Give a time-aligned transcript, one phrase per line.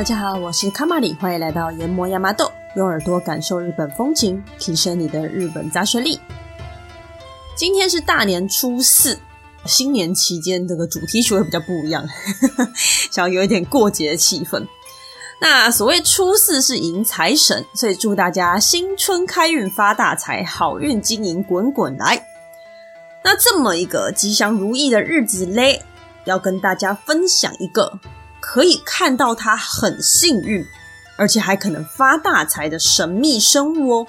[0.00, 6.18] 大家好，我是卡玛里，欢迎来到研磨亚麻豆，用耳朵感受日本风情，提升你的日本杂学力。
[7.54, 9.20] 今天是大年初四，
[9.66, 12.02] 新年期间这个主题曲会比较不一样，
[13.12, 14.66] 想要有一点过节的气氛。
[15.38, 22.26] 那所谓初四是迎财神，所以祝大家新春开运发大财，好运金银滚滚来。
[23.22, 25.82] 那这么一个吉祥如意的日子嘞，
[26.24, 28.00] 要跟大家分享一个。
[28.40, 30.64] 可以看到他很幸运，
[31.16, 34.06] 而且还可能发大财的神秘生物哦。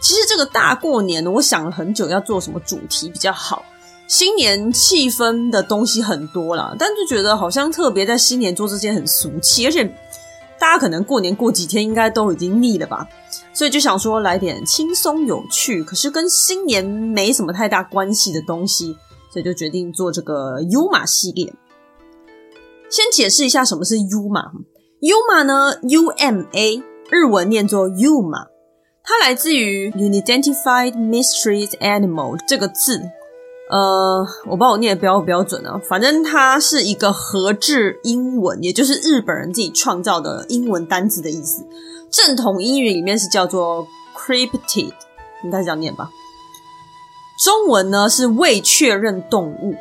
[0.00, 3.64] 其实这个大过年的，我想了很久要做什么主题比较好。
[4.08, 9.84] 新年气氛的东西很多啦，但就觉得好像特别在新年做这件很俗气，而且
[10.60, 13.08] 大家可能过年过几天应该都已经腻了吧，
[13.52, 18.96] 所以就想说来点轻松有趣，可是跟新年没什么太大关系的东西，
[19.32, 21.52] 所以就决定做这个优马系列。
[22.88, 28.46] 先解释一下什么是 Yuma，Yuma 呢，U M A，日文念作 Yuma，
[29.02, 33.02] 它来自于 Unidentified Mystery Animal 这个字，
[33.70, 41.64] 呃，我不知道我念的标不标准啊，反正它是一个合制英文，也就是日本人自己创造的英文单字的意思。
[42.10, 44.92] 正统英语里面是叫做 Cryptid，
[45.42, 46.08] 应该是这样念吧。
[47.44, 49.74] 中文呢是未确认动物。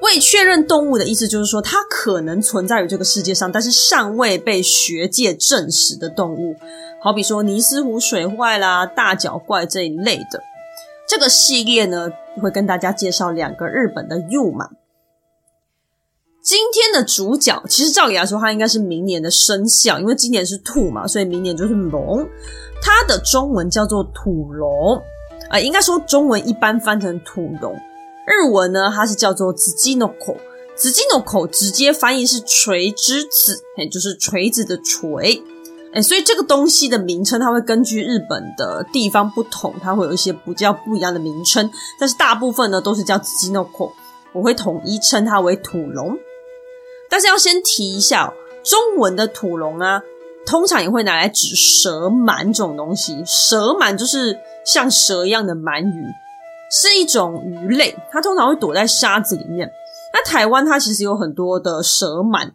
[0.00, 6.54] 未确认动物的意思就是说，它可能存在于这个世界上，但是尚未被学界证实的动物，
[7.02, 10.42] 好比说尼斯湖水怪啦、大脚怪这一类的。
[11.08, 12.10] 这个系列呢，
[12.40, 14.70] 会跟大家介绍两个日本的 u 嘛。
[16.42, 22.26] 今天的主角，其实照理来说，它应该是明年的生肖，因为今年是兔嘛，所以明年就是龙。
[22.80, 24.96] 它的中文叫做土龙，
[25.50, 27.74] 啊、呃，应该说中文一般翻成土龙。
[28.28, 35.42] 日文呢，它是叫做 “Tsukinoko”，“Tsukinoko” 直接翻译是锤之子，哎，就是锤子的锤，
[35.94, 43.92] 哎，所以这个东西的名称，它会根据日本的地方不同，它会有一些比较不一样的名称，但是大部分呢都是叫 “Tsukinoko”，
[44.34, 46.18] 我会统一称它为土龙。
[47.08, 50.02] 但是要先提一下，中文的土龙啊，
[50.44, 56.04] 通常也会拿来指蛇鳗这种东西，蛇鳗就是像蛇一样的鳗鱼。
[56.70, 59.70] 是一种鱼类，它通常会躲在沙子里面。
[60.12, 62.50] 那台湾它其实有很多的蛇鳗，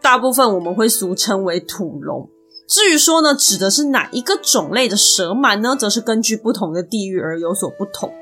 [0.00, 2.28] 大部分我们会俗称为土龙。
[2.68, 5.76] 至于说呢，指的是哪一个种类的蛇鳗呢？
[5.78, 8.12] 则是根据不同的地域而有所不同。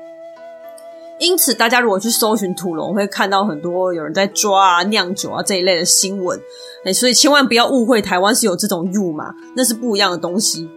[1.19, 6.41] 因此，大家如果去搜寻土龙，会看到很多有人在抓啊、酿酒啊这一类的新闻。
[6.83, 10.67] 哎，所以千万不要误会，台湾是有这种 Yuma，那是不一样的东西。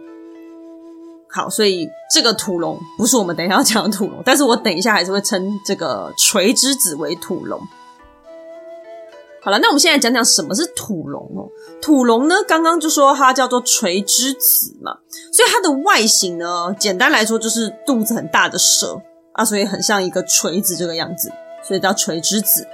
[1.35, 7.59] 好，所以这个土龙不是我们等一下要讲的土龙，但是我等一下还是会称这个锤之子为土龙。
[9.43, 11.43] 好了，那我们现在讲讲什么是土龙哦。
[11.81, 14.93] 土龙呢，刚刚就说它叫做锤之子嘛，
[15.33, 19.01] 所以它的外形呢，简单来说就是肚子很大的蛇
[19.33, 21.29] 啊，所以很像一个锤子这个样子，
[21.61, 22.65] 所以叫锤之子。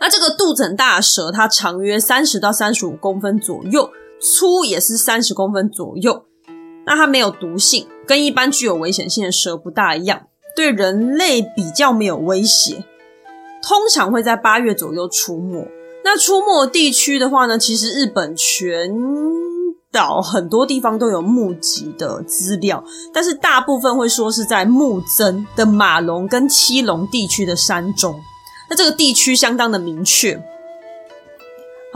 [0.00, 3.88] 那这个肚子很大的蛇，它长约三十到三十五公分左右，
[4.20, 6.25] 粗也是三十公分左右。
[6.86, 12.84] 那它没有毒性，跟一般具有危险性的蛇不大一样，对人类比较没有威胁。
[13.62, 15.66] 通常会在八月左右出没。
[16.04, 18.94] 那出没地区的话呢，其实日本全
[19.90, 28.20] 岛很多地方都有目击的资料，但是大部分会说是在木曾的马龙跟七龙地区的山中。
[28.70, 30.40] 那这个地区相当的明确。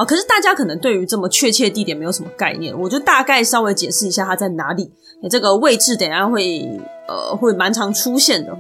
[0.00, 4.91] 好，可是大家可能对于这么确切地点没有什么概念，我就大概稍微解释一下它在哪里。
[5.28, 6.66] 这个位置等下会
[7.06, 8.56] 呃会蛮常出现的，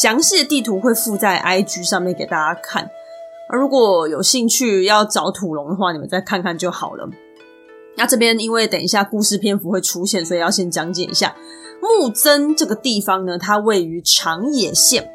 [0.00, 2.88] 详细的地图会附在 IG 上面给大家看。
[3.52, 7.06] 如果有兴趣要找土龙的话，你们再看看就好了。
[7.98, 11.36] 那这边因为等一下故事篇幅会出现，所以要先讲解一下
[11.82, 15.10] 木曾这个地方呢，它位于长野县。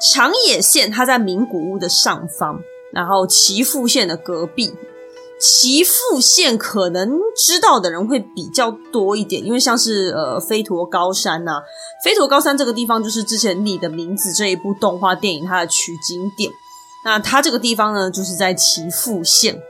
[0.00, 2.60] 长野县它在名古屋的上方。
[2.92, 4.74] 然后岐阜县的隔壁，
[5.40, 11.62] 岐阜县可能知道的人会比较多一点，因为像是呃飞驼高山呐、
[12.04, 16.52] 飞驼高山这个地方就是之前《你的名字》这一部动画电影它的取景点。
[17.04, 19.60] 那它这个地方呢，就是在岐阜县，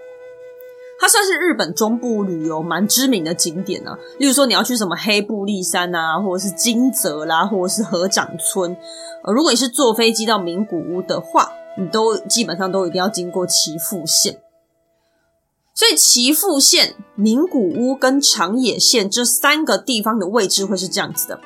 [1.00, 3.96] 它算是日本中部旅游蛮知名的景点啊。
[4.18, 8.76] 例如说你要去什么黑布立山啊，或者是金泽啦，或者是河掌村。
[9.32, 11.52] 如果你是坐飞机到名古屋的话。
[11.78, 14.40] 你都基本上都一定要经过岐阜县，
[15.74, 21.40] 所以岐阜县、名古屋跟长野县这三个地方的位置会是这样子的：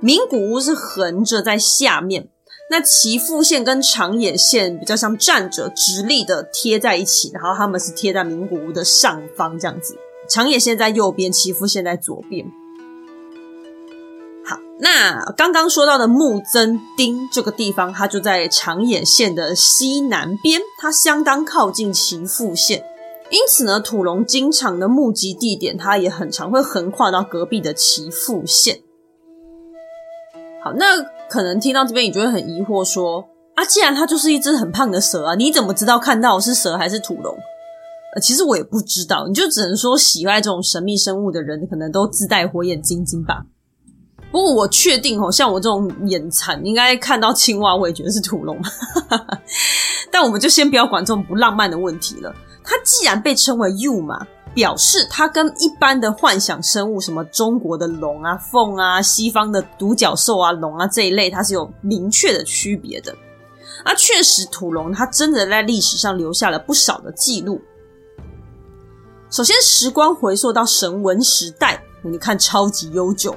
[0.00, 2.28] 名古屋是横着在下面，
[2.70, 9.96] 那岐阜县跟长野县比较像站着直立的贴在一起，然后他们是贴在名古屋的上方这样子。
[10.28, 12.44] 长野县在右边，岐阜县在左边。
[14.80, 22.84] 那刚刚说到的木曾町这个地方，它就在长野县的西南边，它相当靠近岐阜县，
[23.30, 28.80] 因此呢，土龙经常的目击地点，它也很常会横跨到隔壁的岐阜县。
[30.62, 37.36] 好，那可能听到这边，你就会很疑惑说：啊，既然它就是一只很胖的蛇啊，你怎么知道看到是蛇还是土龙？
[38.14, 43.44] 呃，其实我也不知道，你就只能说喜爱这种神秘生物的人，可能都自带火眼金睛吧。
[44.30, 48.60] 不过我确定哦，像我这种眼馋，应该看到青蛙，我也觉得是土龙。
[50.12, 52.34] 但我们就先不要管这种不浪漫的问题了。
[52.62, 63.14] 它既然被称为 “you” 嘛表示它跟一般的幻想生物，什么中国的龙啊、凤啊、西方的独角兽啊、龙啊这一类，它是有明确的区别的。
[63.84, 67.60] 啊，确实，土龙它真的在历史上留下了不少的记录。
[69.30, 73.34] 首先，时光回溯到神文时代，你看超级悠久。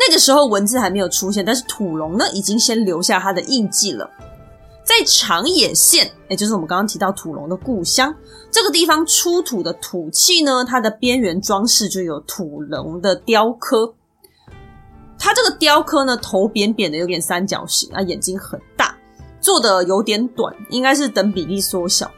[0.00, 4.08] 那个时候文字还没有出现，但是土龙呢，已经先留下它的印记了。
[4.82, 8.12] 在长野县，也就是我们刚刚提到土龙的故乡，
[8.50, 13.94] 这个地方出土的土器呢，它的边缘装饰就有土龙的雕刻。
[15.18, 18.96] 它这个雕刻呢，头扁扁的，有点三角形啊，眼睛很大，
[19.38, 22.10] 做的有点短，应该是等比例缩小。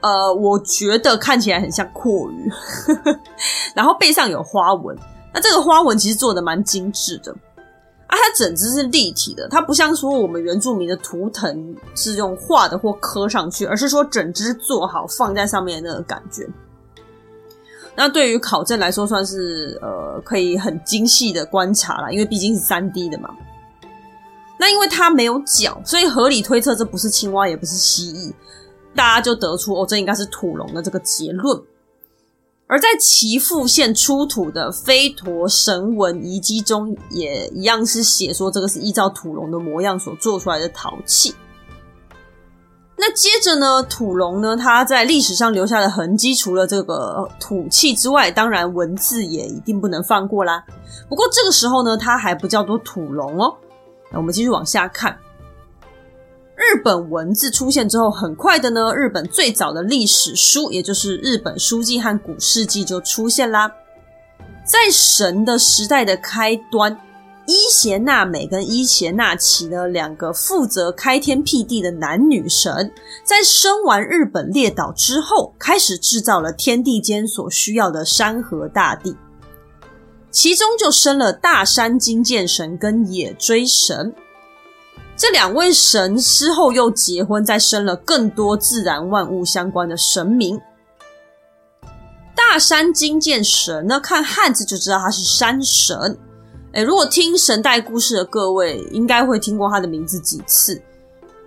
[0.00, 3.18] 呃，我觉得看起来很像蛞蝓，
[3.74, 4.96] 然后背上有花纹。
[5.32, 7.30] 那这个花纹其实做的蛮精致的
[8.06, 16.48] 啊，它整只是立体的，它不像说我们原住民的图腾是用画的或刻上去，而是说整只做好放在上面的那个感觉。
[17.94, 23.28] 那对于考证来说，算是呃可以很精细的观察啦，因为毕竟是三 D 的嘛。
[24.58, 28.32] 那因为它没有脚，所以合理推测这不是青蛙，也不是蜥蜴。
[28.94, 31.60] 大家就得出哦，这应该是土龙的这个结论。
[32.68, 41.34] 而在岐阜县出土的飞陀神纹遗迹中，也一样是写说这个是依照土龙的模样所做出来的陶器。
[43.00, 50.62] 那接着呢，土龙呢，它在历史上留下的痕迹，除了这个土器之外，当然文字也一定不能放过啦。
[51.08, 53.56] 不过这个时候呢，它还不叫做土龙哦。
[54.10, 55.16] 那我们继续往下看。
[56.58, 63.70] 日本文字出现之后，很快的呢，日本最早的历史书，也就是日本书记和古事记就出现啦。
[64.64, 66.98] 在神的时代的开端，
[67.46, 72.92] 伊邪那美跟伊邪那岐呢，两个负责开天辟地的男女神，
[73.24, 79.16] 在生完日本列岛之后，开始制造了天地间所需要的山河大地，
[80.32, 84.12] 其中就生了大山津见神跟野追神。
[85.18, 90.60] 这两位神之后又结婚，再生了更多自然万物相关的神明。
[92.36, 96.16] 大山津见神呢，看汉字就知道他是山神。
[96.72, 100.80] 诶，如果听神代故事的各位，应该会听过他的名字几次。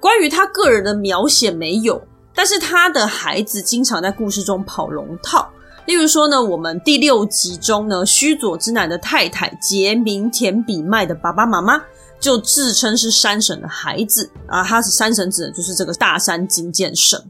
[0.01, 2.01] 关于他个人的描写没有，
[2.35, 5.49] 但是他的孩子经常在故事中跑龙套。
[5.85, 11.81] 例如说呢，我们第六集中呢，须佐之男的太太节名田比麦的爸爸妈妈。
[12.21, 17.21] 就自称是山神的孩子啊，他是山神指的就是这个大山金剑神。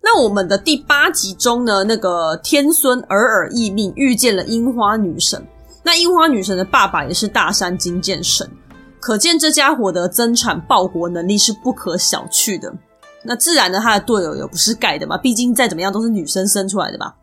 [0.00, 5.44] 那我们的第八集中呢，那个天孙尔尔义命遇见了樱花女神，
[5.82, 8.48] 那樱花女神的爸爸也是大山金剑神，
[9.00, 12.72] 可见这家伙的增产报国能力是不可小觑的。
[13.24, 17.14] 那自然呢，他的队友也不是盖的嘛，毕竟再怎么样都是女生生出来的吧。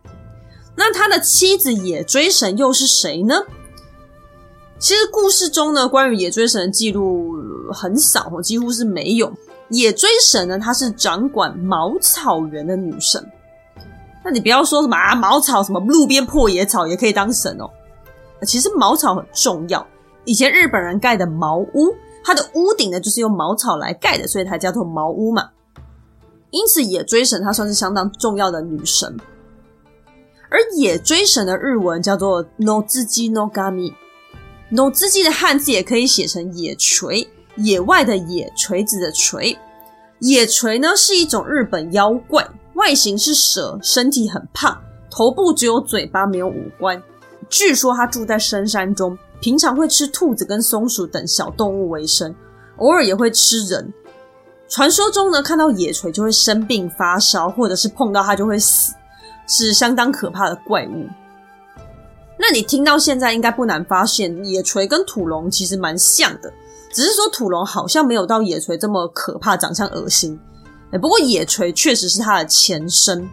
[0.76, 3.36] 那他的妻子野追神又是谁呢？
[4.80, 7.34] 其实故事中呢，关于野追神的记录
[7.74, 9.32] 很少，几乎是没有。
[9.68, 13.24] 野追神呢，她是掌管茅草原的女神。
[14.24, 17.70] 那你不要说什么啊，茅草什么路边破野草也可以当神哦。
[18.44, 19.86] 其实茅草很重要。
[20.24, 21.94] 以前日本人盖的茅屋，
[22.24, 25.50] 它的屋顶呢就是用茅草来盖的，所以它叫做茅屋嘛。
[26.52, 29.18] 因此，野追神她算是相当重要的女神。
[30.50, 33.94] 而野追神的日文叫做 Notsuji no Kami。
[34.70, 39.58] No 字记的汉字也可以写成野锤，野外的野，锤子的锤。
[40.20, 47.02] 野锤呢是一种日本妖怪，外形是蛇，身体很胖，头部只有嘴巴没有五官。
[47.50, 52.36] 据说它住在深山中，平常会吃兔子跟松鼠等小动物为生，
[52.78, 53.94] 偶尔也会吃人。
[54.68, 58.94] 传说中呢，看到野锤就会生病发烧，或者是碰到它就会死，
[59.48, 61.08] 是相当可怕的怪物。
[62.50, 66.52] 那你听到现在应该不难发现，野锤跟土龙其实蛮像的，
[66.92, 70.40] 只是说土龙好像没有到野锤这么可怕，长相恶心。
[71.00, 73.30] 不过野锤确实是它的前身，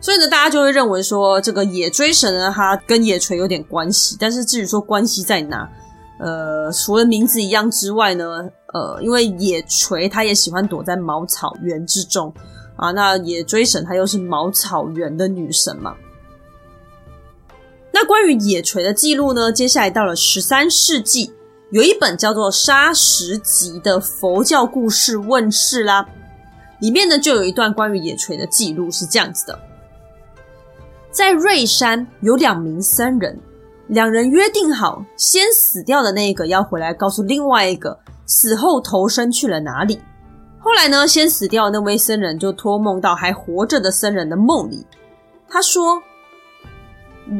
[0.00, 4.16] 所以呢，大家就会认为说这个野追神呢，它跟野锤有点关系。
[4.18, 5.70] 但是至于说关系在哪，
[6.18, 8.40] 呃，除了名字一样之外呢，
[8.72, 12.34] 呃，因为野锤它也喜欢躲在茅草原之中
[12.74, 15.94] 啊，那野追神它又是茅草原的女神嘛。
[17.94, 21.32] 那关于野炊的记录呢，接下来到了十三世纪，
[21.70, 26.04] 有一本叫做《沙石集》的佛教故事问世啦。
[26.80, 29.56] 里面呢，就有一段关于野炊的记录，是这样子的：
[31.12, 33.38] 在瑞山有两名僧人，
[33.86, 37.96] 两人约定好，先死掉的那个要回来告诉另外一个
[38.26, 40.00] 死后投生去了哪里。
[40.58, 44.84] 后来呢，先死掉那位僧人就托梦到还活着的僧人的梦里，
[45.48, 46.02] 他说：“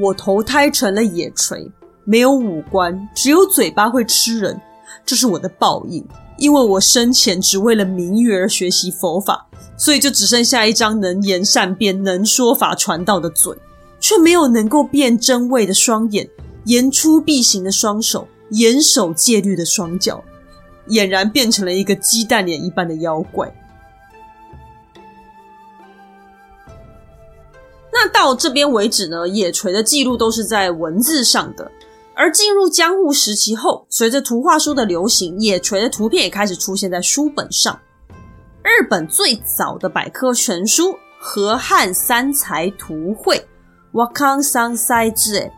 [0.00, 1.70] 我投胎成了野锤，
[2.04, 4.60] 没有五官，只有嘴巴会吃人，
[5.04, 13.56] 这是我的报应。”因为我生前只为了名誉而学习佛法，所以就只剩下一张能言善辩、能说法传道的嘴，
[14.00, 16.28] 却没有能够辨真伪的双眼、
[16.64, 20.24] 言出必行的双手、严守戒律的双脚，
[20.88, 23.54] 俨然变成了一个鸡蛋脸一般的妖怪。
[27.94, 31.70] 那到这边为止呢，野炊的记录都是在文字上的。
[32.16, 37.78] 而进入江户时期后，随着图画书的流行，野炊的图片也开始出现在书本上。
[38.62, 43.36] 日本最早的百科全书《河汉三才图会》
[43.92, 45.50] （Wakan Sansai Zue）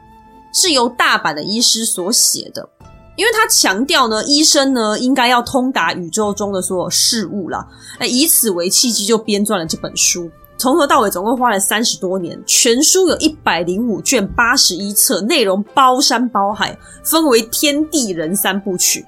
[0.53, 2.69] 是由大阪的医师所写的，
[3.17, 7.67] 因为他强调呢，医生呢应该要通达宇宙中的所有事物啦，
[8.01, 10.31] 以此为契机，就编撰了这本书。
[10.59, 19.05] 从头到尾总共花了三十多年，全书有一百零五卷，八十一册，内容包山包海，分为天地人三部曲。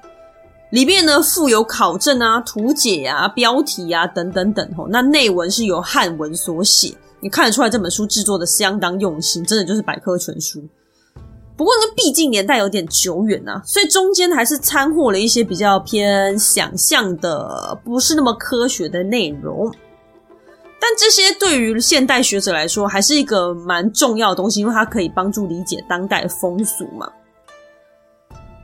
[0.69, 4.71] 里面呢附有考证啊、图解啊、标题啊等等等。
[4.77, 10.63] 吼，那内文是由汉文所写，你看得出来这本书制作的相当用心，真的就是百科全书。
[11.57, 19.73] 不过呢，毕竟年代有点久远啊，所以中间还是掺和了一些比较偏想象的，不是那么科学的内容。
[20.81, 27.11] 但这些对于现代学者来说，还是一个蛮重要的东西，因为它可以帮助理解当代风俗嘛。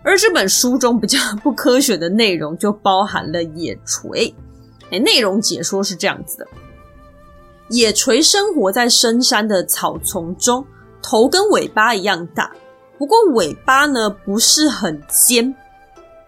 [0.03, 4.33] 而这本书中比较 不科学的内容，就包含了野炊。
[4.91, 6.47] 哎，内容解说是这样子的：
[7.69, 10.65] 野炊生活在深山的草丛中，
[11.01, 12.51] 头跟尾巴一样大，
[12.97, 15.53] 不过尾巴呢不是很尖，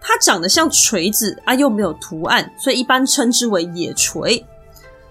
[0.00, 4.44] 它长得像锤子啊，又没有图案，所以一般称之为野炊。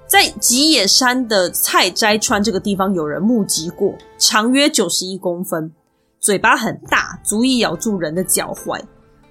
[0.08, 5.70] 在吉野山的菜斋川这个地方，有人目击过，长约九十一公分，
[6.20, 8.82] 嘴巴很大，足以咬住人的脚踝。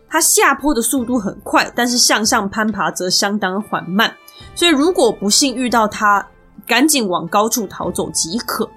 [0.08, 4.14] 它下坡的速度很快，但是向上攀爬则相当缓慢。
[4.54, 6.24] 所以如果不幸遇到它，
[6.66, 8.68] 赶紧往高处逃走即可。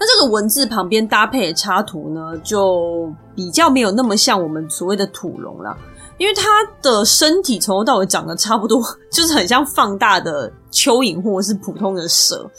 [0.00, 5.76] 那这个文字旁边搭配的插图呢，就比较没有那么像我们所谓的土龙了。
[6.16, 6.48] 因为它
[6.82, 12.50] 的身体从头到尾长得差不多，就是很像放大的蚯蚓或者是普通的蛇，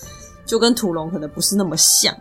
[0.46, 2.16] 就跟土龙可能不是那么像。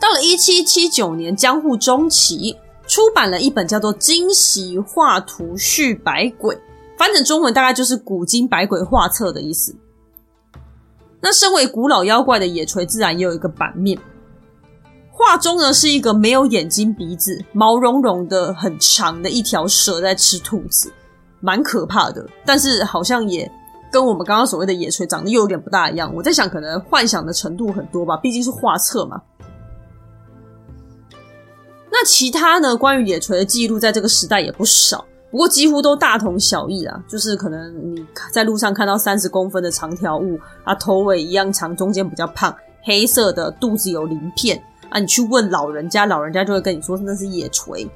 [0.00, 6.54] 到了一七七九年江户中期，出版了一本叫做《今昔画图续百鬼》，
[6.96, 9.74] 翻成中文大概就是《古今百鬼画册》的意思。
[11.20, 13.98] 那身为古老妖怪的野炊，自然也有一个版面。
[15.10, 20.90] 画中呢是一个没有眼睛、鼻子、毛茸茸的很长的一条蛇在吃兔子，
[21.40, 22.26] 蛮可怕的。
[22.46, 23.50] 但是好像也
[23.92, 26.10] 跟我们刚刚所谓的野炊长得又有点不大一样。
[26.14, 29.20] 我在想，可能幻想的程度很多吧，毕竟是画册嘛。
[31.92, 32.74] 那其他呢？
[32.74, 37.02] 关于野炊的记录，在这个时代也不少，不过几乎都大同小异啦。
[37.08, 44.62] 就是可能你在路上看到三十公分的长条物啊，头尾一样长，中间比较胖，黑色的，肚子有鳞片。
[44.88, 47.88] 啊，你去问老人家，老人家就会跟你说那是野炊。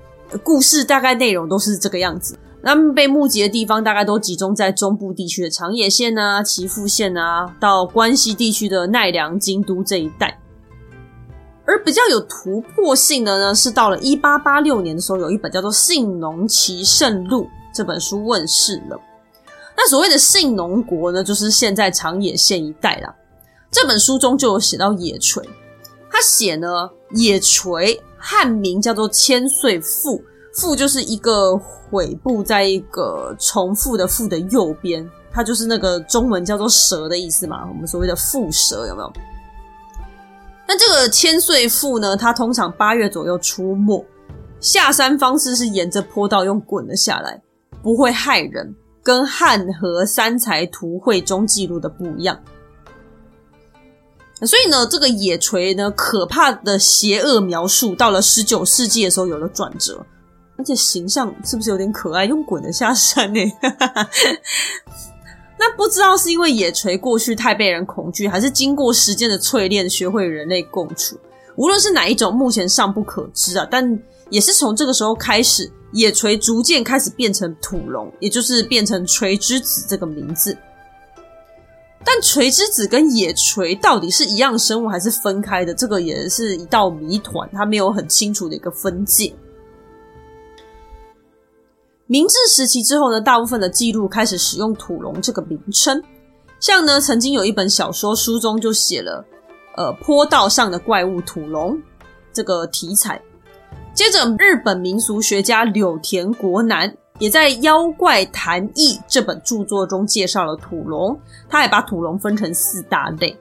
[0.43, 2.39] 故事大概内容都是这个样子。
[2.63, 10.39] 那么被目击的地方大概都集中在中部地区的长野县啊、岐阜县啊，到关西地区的奈良、京都这一带。
[11.67, 19.01] 而比较有突破性的呢，是到了一八八六年的时候，有一本叫做《信浓奇胜录》这本书问世了。
[19.77, 23.15] 那所谓的信浓国呢，就是现在长野县一带啦。
[23.71, 25.43] 这本书中就有写到野垂。
[26.11, 30.23] 他写呢，野垂汉名叫做千岁富，
[30.55, 39.13] 富就是一个悔部，在一个重复的复的右边，它就是那个中文叫做蛇的意思嘛，我们所谓的蝮蛇有没有？
[40.67, 44.05] 那这个千岁妇呢，它通常八月左右出没，
[44.61, 47.41] 下山方式是沿着坡道用滚的下来，
[47.83, 52.41] 不会害人，跟汉和三才图会中记录的不一样。
[54.41, 60.05] 所以呢，这个野炊呢，可怕的邪恶描述，到了十九世纪的时候有了转折，
[60.57, 62.25] 而且形象是不是有点可爱？
[62.25, 63.41] 用滚的下山呢？
[65.59, 71.17] 那不知道是因为野炊过去太被人恐惧，还是经过时间的淬炼，学会人类共处。
[71.57, 73.67] 无论是哪一种，目前尚不可知啊。
[73.71, 80.57] 但也是从这个时候开始，野炊逐渐开始变成土龙，也就是变成炊之子这个名字。
[82.05, 85.73] 但炊之子跟野炊到底是一样生物还是分开的？
[85.73, 89.33] 这个也是一道谜团，它没有很清楚的一个分界。
[92.07, 96.03] 明治时期之后呢，大部分的记录开始使用土龙这个名称。
[96.61, 99.25] 像呢，曾经有一本小说书中就写了，
[99.77, 101.81] 呃，坡道上的怪物土龙
[102.33, 103.21] 这个题材。
[103.95, 111.19] 接着，日本民俗学家柳田国男也在《妖怪谈义》这本著作中介绍了土龙，
[111.49, 113.35] 他还把土龙分成四大类。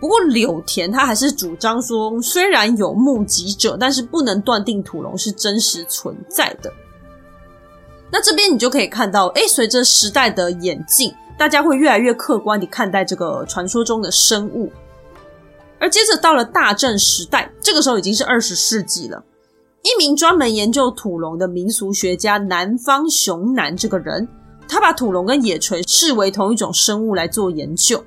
[0.00, 6.72] 不过，柳田他还是主张说，虽然有目击者，但是不能断定土龙是真实存在的。
[8.10, 14.70] 那这边你就可以看到，诶，随着时代的演进，大家会越来越客观地看待这个传说中的生物。
[15.78, 19.22] 而接着到了大正时代，这个时候已经是二十世纪了。
[19.82, 24.26] 一名专门研究土龙的民俗学家南方雄男这个人，
[24.66, 28.02] 他把土龙跟野炊视为同一种生物来做研究。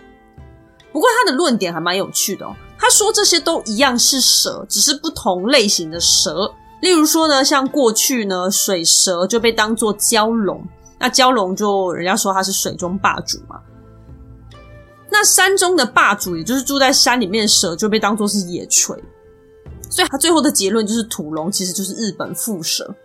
[0.91, 6.51] 不过他的论点还蛮有趣的哦，他说这些都一样是蛇，只是不同类型的蛇。
[6.81, 10.63] 例如说呢，像过去呢，水蛇就被当作蛟龙，
[10.97, 13.59] 那蛟龙就人家说它是水中霸主嘛。
[15.11, 18.97] 那山中的霸主，也就是住在山里面的蛇，就被当作是野炊。
[19.89, 22.95] 所以他最后的结论就是土龙其实就是日本蝮蛇。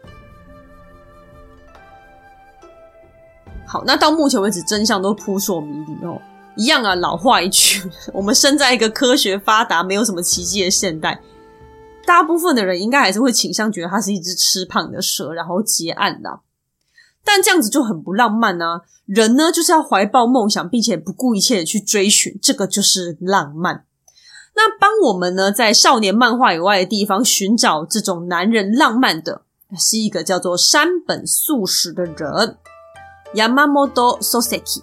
[3.66, 6.20] 好，那到目前为止真相都扑朔迷离哦，
[6.56, 7.82] 一样啊，老话一句，
[8.12, 11.18] 我们生在一个科学发达、没有什么奇迹的现代。
[12.06, 16.40] 大部分的人应该还是会倾向觉得它是一只吃胖的蛇，然后结案的。
[17.24, 18.82] 但这样子就很不浪漫啊！
[19.06, 23.86] 人呢，就是要怀抱梦想，并且不顾一切的去追寻，这个就是浪漫。
[24.54, 29.42] 那帮我们呢，在少年漫画以外的地方寻找这种男人浪漫的，
[29.78, 32.58] 是一个叫做山本素史的人
[33.34, 34.82] ，Yamamoto Soseki。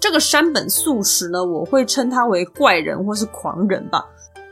[0.00, 4.04] 这个山本素史呢，我会称他为怪人或是狂人吧。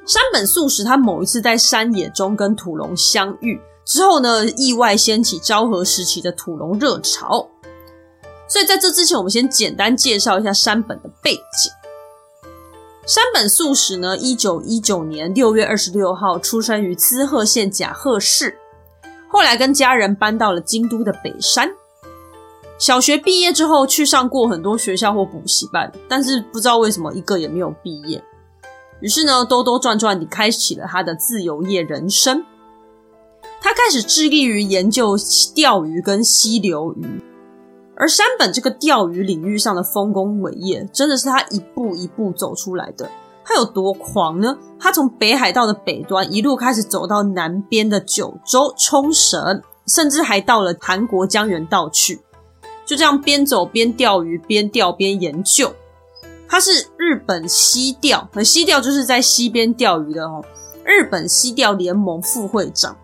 [0.05, 7.49] 山本素史，他某一次在山野中跟土龙相遇之后呢，意外掀起昭和时期的土龙热潮。
[8.49, 11.73] 所以在这之前，我们先简单介绍一下山本的背景。
[13.07, 18.59] 山本素史呢，一九一九年六月二十六号出生于滋贺县甲贺市，
[19.29, 21.71] 后来跟家人搬到了京都的北山。
[22.79, 28.23] 小学毕业之后，去上过很多学校或补习班，但是不知道为什么一个也没有毕业。
[29.03, 32.45] 于是呢，兜兜转转地开启了他的自由业人生。
[33.61, 35.17] 他开始致力于研究
[35.55, 37.21] 钓鱼跟溪流鱼，
[37.97, 43.11] 而山本这个钓鱼领域上的丰功伟业，真的是他一步一步走出来的。
[43.45, 44.57] 他有多狂呢？
[44.79, 52.21] 他从北海道的北端一路开始走到南边的九州、冲绳，甚至还到了韩国江原道去。
[52.87, 55.73] 就这样边走边钓鱼，边钓边研究。
[56.53, 60.45] 他是日本溪钓，和溪钓就是在溪边钓鱼的哦。
[60.85, 62.95] 日本溪钓联盟副会长，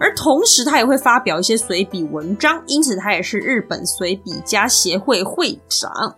[0.00, 6.16] 而同时他也会发表一些随笔文章，因此他也是日本随笔家协会会长。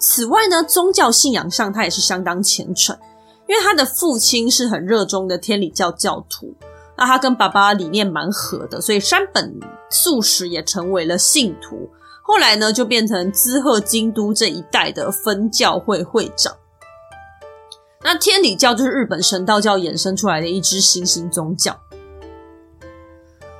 [0.00, 2.98] 此外呢，宗教信仰上他也是相当虔诚，
[3.46, 6.52] 因为他的父亲是很热衷的天理教教徒，
[6.98, 9.54] 那他跟爸爸理念蛮合的，所以山本
[9.90, 11.88] 素史也成为了信徒。
[12.30, 16.56] 后来呢，就变成滋贺、京都这一带的分教会会长。
[18.04, 21.76] 那天理教就是日本神道教衍生出来的一支新兴宗教。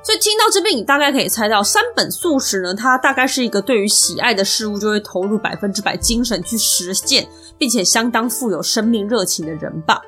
[0.01, 10.01] 所以听到这边，你大概可以猜到，山本素史呢，他大概是一个对于喜爱的事物就会投入百分之百精神去实践，并且相当富有生命热情的人吧。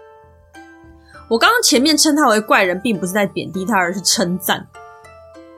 [1.30, 4.65] 我刚刚前面称他为怪人，并不是在贬低他，而是称赞。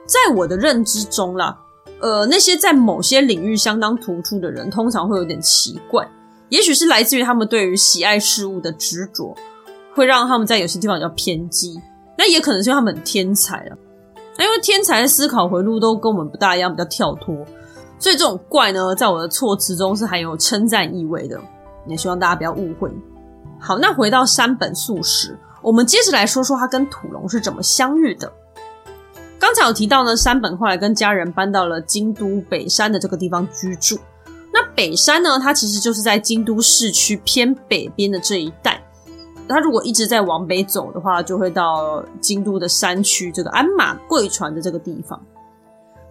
[0.07, 1.59] 在我的认知中啦。
[2.01, 6.07] 呃，那些在某些领域相当突出的人，通常会有点奇怪。
[6.49, 9.35] 也许是来自于他们对于喜爱事物的执着，
[9.93, 11.81] 会让他们在有些地方比较偏激。
[12.17, 13.77] 那也可能是因为他们很天才了。
[14.37, 17.35] 那因为天才的思考回路都跟我们不大一样，比较跳脱，
[17.97, 21.39] 所以这种怪呢，在我的措辞中是含有称赞意味的。
[21.87, 22.91] 也希望大家不要误会。
[23.59, 28.31] 好，那回到山本素食，我们接着来说说他跟土龙是怎么相遇的。
[29.45, 33.95] 刚才有提到呢，山本后来跟家人搬到了京都北山的这个地方居住。
[34.51, 38.83] 那北山呢，它其实就是在京都市区偏北边的这一带。
[39.47, 45.23] 他如果一直在往北走的话，就会到京都的山区这个鞍马贵船的这个地方。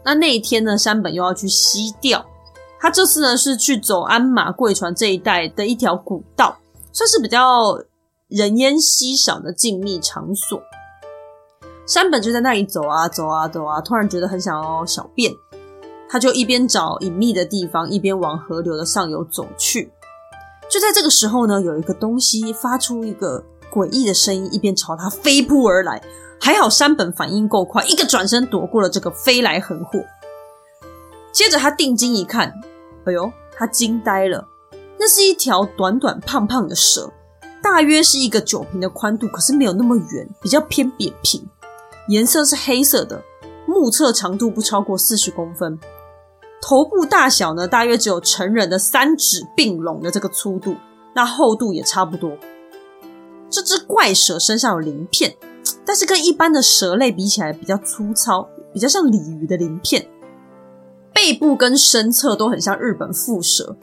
[0.05, 2.25] 那那一天呢，山本又要去西钓。
[2.79, 6.57] 他这次呢是去走鞍马贵船这一带的一条古道，
[6.93, 7.41] 算是比较
[8.29, 10.63] 人烟稀少的静谧场所。
[11.87, 15.33] 山本就在那里走啊走啊走啊，突然觉得很想要小便，
[16.09, 19.93] 他就一边找隐秘的地方，一边往河流的上游走去。
[20.71, 26.03] 就在这个时候呢，有一个东西发出一个诡异的声音，一边朝他飞扑而来。
[26.41, 30.01] 还好山本反应够快，一个转身躲过了这个飞来横祸。
[31.33, 32.53] 接着他定睛一看，
[33.05, 34.47] 哎呦，他惊呆了，
[34.99, 37.11] 那是一条短短胖胖的蛇，
[37.63, 41.47] 大约是一个酒瓶的宽度，可是没有那么圆，比较偏扁平。
[42.09, 43.23] 颜色是黑色的，
[43.67, 45.79] 目测长度不超过四十公分，
[46.61, 50.77] 头部大小呢，大约只有成人的三指并拢的这个粗度，
[51.15, 52.37] 那厚度也差不多。
[53.49, 55.37] 这只怪蛇身上有鳞片，
[55.87, 60.07] 但是跟一般的蛇类比起来比较粗糙，比较像鲤鱼的鳞片。
[61.15, 63.77] 背部跟身侧都很像日本蝮蛇，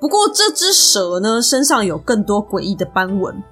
[0.00, 3.42] 不过这只蛇呢，身上有更多诡异的斑纹。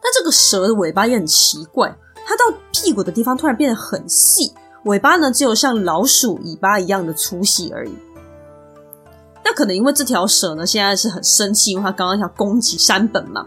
[0.00, 1.96] 那这个蛇的尾巴也很奇怪。
[2.28, 4.52] 它到屁股的地方突然变得很细，
[4.84, 7.92] 尾巴呢只有像老鼠尾巴一样的粗细而已。
[9.42, 13.46] 那可能因为这条蛇呢现在是很生气，因为它刚刚想攻击山本嘛，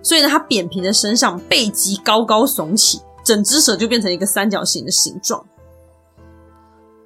[0.00, 5.44] 所以呢它扁平的身上背脊高高耸起，整只蛇就变成一个三角形的形状。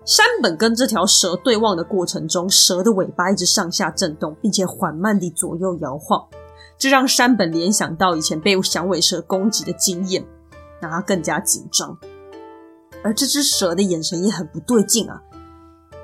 [0.04, 6.22] 山本跟这条蛇对望的过程中，蛇的尾巴一直上下震动，并且缓慢地左右摇晃，
[6.76, 10.22] 这让山本联想到以前被响尾蛇攻击的经验。
[10.84, 11.96] 让他更加紧张，
[13.02, 15.18] 而这只蛇的眼神也很不对劲啊！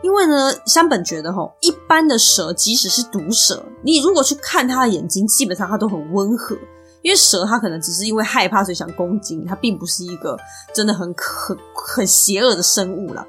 [0.03, 6.57] 因为呢，山本觉得吼，一般的蛇即使是毒蛇，你如果去看它的眼睛，基本上它都很温和。
[7.03, 10.39] 因为蛇它可能只是因为害怕所以想攻击你，它并不是一个
[10.75, 13.27] 真的很很很邪恶的生物啦。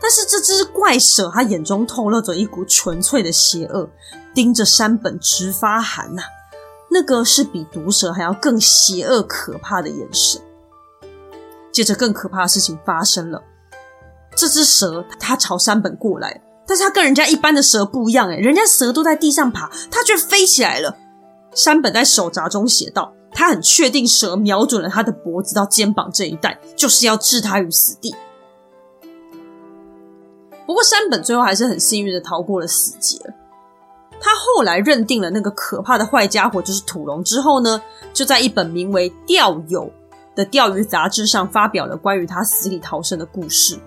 [0.00, 3.88] 但是这只怪蛇，它眼中透露着一股纯粹的邪恶，
[4.34, 6.22] 盯着山本直发寒呐、
[6.90, 10.40] 那个是比毒蛇还要更邪恶可怕的眼神。
[11.74, 13.42] 接着更可怕的事情发生了，
[14.36, 20.96] 这只蛇它朝山本过来，但是它跟人家一般的蛇不一样，诶，人家蛇都在地上爬，它却飞起来了。
[21.52, 28.14] 山本在手札中写道：“他很确定蛇瞄准了他的脖子到肩膀这一带，就是要置他于死地。”
[30.66, 33.18] 不过山本最后还是很幸运的逃过了死劫。
[34.20, 37.82] 他后来认定了那个可怕的坏家伙就是土龙之后呢，
[38.12, 39.82] 就在一本名为《钓友》
[40.34, 43.78] 的钓鱼杂志上发表了关于他死里逃生的故事，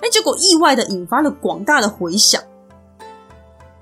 [0.00, 2.42] 哎，结果意外的引发了广大的回响。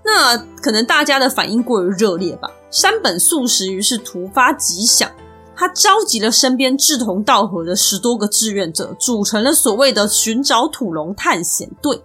[0.03, 2.51] 那可能大家的反应过于热烈吧。
[2.71, 5.11] 山本素食于是突发奇想，
[5.55, 12.03] 他召集了身边志同道合的十多个志愿者，组成了所谓的寻找土龙探险队。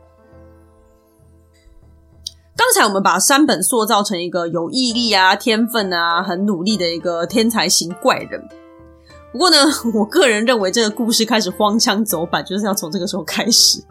[2.57, 8.41] 刚才我们把山本塑造成一个有毅力啊、天分啊、很努力的一个天才型怪人。
[9.35, 9.57] 不过呢，
[9.93, 13.83] 我个人认为这个故事开始荒腔走板，就是要从这个时候开始。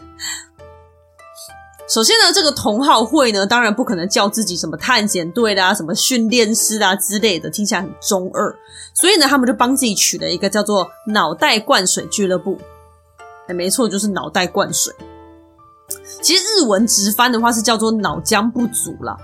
[1.87, 8.57] 首先呢，这个同好会呢，当然不可能叫自己什么探险队的啊、什么训练师啊之类的，听起来很中二。
[8.94, 12.59] 所以呢，他们就帮自己取了一个叫做“脑袋灌水俱乐部”。
[13.46, 14.94] 哎，没错，就是脑袋灌水。
[16.22, 19.14] 其实日文直翻的话是叫做“脑浆不足”啦。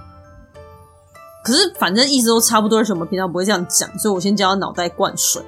[1.43, 5.43] 可是反正意思都差不多，而且我们平常不会这样讲，所以我先叫“脑袋灌水”。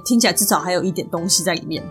[0.00, 1.82] 听起来至少还有一点东西在里面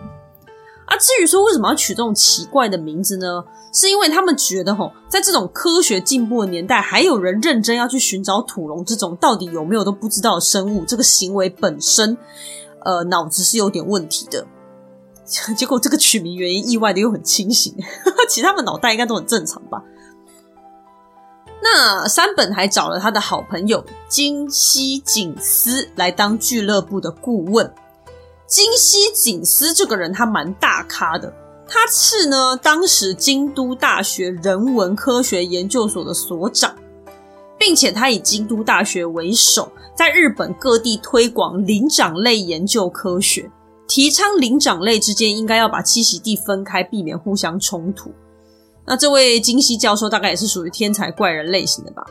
[0.86, 0.96] 啊。
[0.98, 3.44] 至于说为什么要取这种奇怪的名字呢？
[3.74, 12.18] 是因为他们觉得吼，在这种科学进步的年代，还有人认真要去寻找土龙这种到底有没有都不知道的生物，这个行为本身，
[12.84, 14.46] 呃，脑子是有点问题的。
[15.56, 17.74] 结果这个取名原因意外的又很清醒，
[18.28, 19.82] 其他们脑袋应该都很正常吧。
[21.62, 27.72] 那山本还找了他的好朋友金西景司来当俱乐部的顾问。
[28.52, 31.32] 金西景司这个人他蛮大咖的，
[31.66, 36.76] 他是呢当时京都大学人文科学研究所的所长，
[37.58, 43.50] 并且他以京都大学为首，在日本各地推广灵长类研究科学，
[43.88, 48.12] 提倡灵长类之间应该要把栖息地分开，避免互相冲突。
[48.84, 52.04] 那这位金西教授大概也是属于天才怪人类型的吧，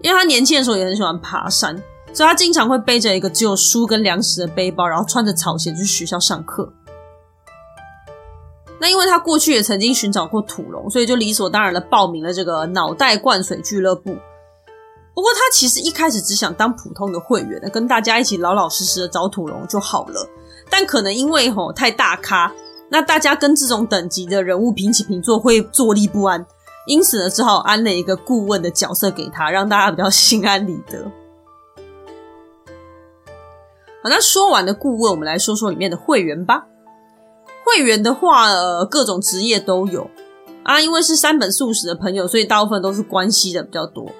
[0.00, 1.82] 因为他年轻的时候也很喜欢爬山。
[2.12, 6.72] 所以他经常会背着一个只有书跟粮食的背包，然后穿着草鞋去学校上课。
[8.80, 14.16] 那因为他过去也曾经寻找过土龙，所以就理所当然的报名了这个脑袋灌水俱乐部。
[15.14, 20.28] 不过他其实一开始只想当普通的会员，跟大家一起老老实实的找土龙就好了。
[20.68, 22.52] 但可能因为吼太大咖，
[22.90, 26.44] 那大家跟这种等级的人物平起平坐会坐立不安，
[26.86, 31.10] 因此呢，只好安了一个顾问的角色给他，让大家比较心安理得。
[34.02, 36.66] 好，那说完的顾问，我们来说说里面的会员吧。
[37.64, 40.10] 会员的话，呃，各种职业都有
[40.64, 40.80] 啊。
[40.80, 44.10] 因为是三本素史的朋友，所以大部分都是关系的比较多。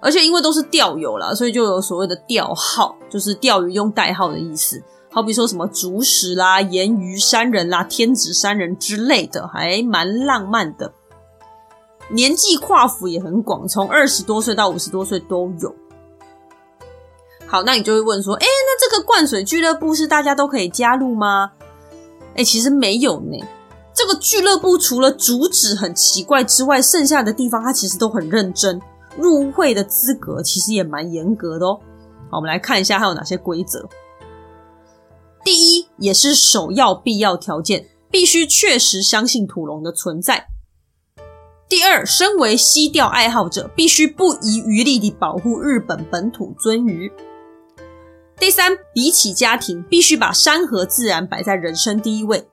[0.00, 4.82] 而且因为都是钓友啦，所以就有所谓的钓号，就是钓鱼用代号的意思。
[5.10, 10.92] 好比说什么竹石啦、盐鱼山人啦、天子山人之类的，还蛮浪漫的。
[12.10, 15.74] 年纪跨幅也很广，从二十多岁到五十多岁都有。
[17.46, 21.52] 好，那你就会问说，诶，那这个灌水俱乐部是大家都可以加入吗？
[22.34, 23.38] 诶，其实没有呢。
[23.94, 28.80] 这个俱乐部除了主旨很奇怪之外，剩下的地方它其实都很认真。
[29.16, 31.80] 入会的资格其实也蛮严格的哦。
[32.30, 33.88] 好，我们来看一下还有哪些规则。
[35.42, 40.48] 第一，也是首要必要条件，必须确实相信土龙的存在。
[41.68, 47.10] 第二，身为溪钓爱好者，必须不遗余力地保护日本本土鳟鱼。
[48.38, 52.46] 第三，比起家庭，必须把山河自然摆在人生第一位。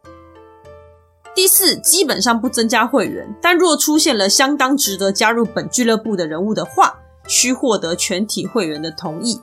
[1.35, 9.41] 第四，基本上不增加会员，但若出现了相当值得加入本俱乐部的人物的话，需获得全体会员的同意。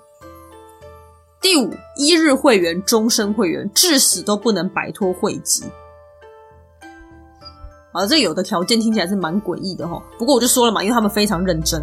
[1.42, 5.64] 第五，一日会员，终身会员，至死都不能摆脱会籍。
[7.92, 11.82] 啊，这有的条件听起来是蛮诡异的齁，不过我就说了嘛，因为他们非常认真，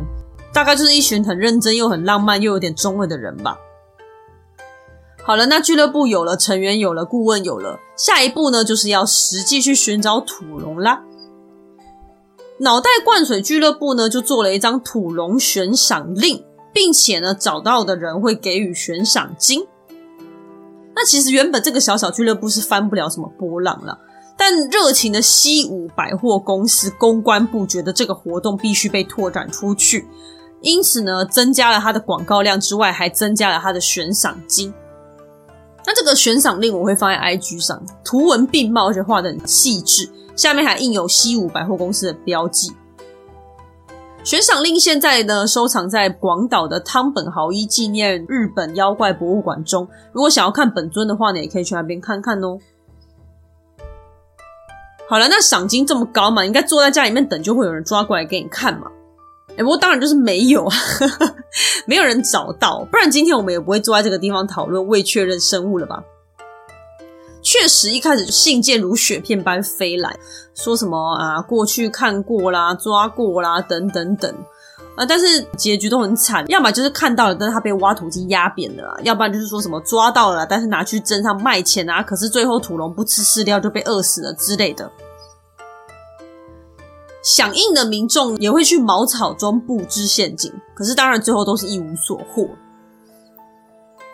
[0.54, 3.60] 大概就是一群很认真又很浪漫又有点中二的人吧。
[5.27, 11.03] 好了，那俱乐部有了成员，有了顾问，有了，下一步呢，就是要实际去寻找土龙啦。
[12.59, 19.67] 脑袋灌水俱乐部呢，就做了一张土龙悬赏令，并且呢，找到的人会给予悬赏金。
[20.95, 23.99] 那其实原本这个小小俱乐部是翻不了什么波浪了，
[24.37, 30.07] 但热情的西武百货公司公关部觉得这个活动必须被拓展出去，
[30.61, 34.73] 因此呢，增加了它的广告量之外，还增加了它的悬赏金。
[35.88, 42.73] 那这个悬赏令我会放在 IG 上，图文并茂，而且画得很细致，下面还印有西武百货公司的标记。
[44.26, 49.88] 悬赏令现在呢，收藏在广岛的汤本豪一纪念日本妖怪博物馆中。
[50.12, 52.60] 如果想要看本尊的话呢，也可以去那边看看哦。
[55.08, 58.91] 好了，那赏金这么高嘛，应该坐在家里面等，就会有人抓过来给你看嘛。
[59.58, 60.76] 哎，不过当然就是没有啊，
[61.88, 66.04] 没有人找到，不然今天我们也不会坐在这个地方讨论未确认生物了吧？
[67.41, 70.17] 确实，一开始信件如雪片般飞来，
[70.54, 74.32] 说什么啊，过去看过啦，抓过啦，等等等
[74.98, 84.91] 啊，但是结局都很惨，要么就是看到了，但是他被挖土机压扁了，要不然就是说什么抓到了，但是拿去镇上卖钱啊，可是最后土龙不吃饲料就被饿死了之类的。
[87.23, 92.47] 响应的民众也会去茅草中布置陷阱，可是当然最后都是一无所获。